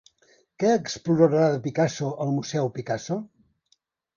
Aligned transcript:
Què 0.61 0.71
explorarà 0.77 1.43
de 1.55 1.61
Picasso 1.67 2.09
el 2.27 2.35
Museu 2.39 2.73
Picasso? 2.79 3.19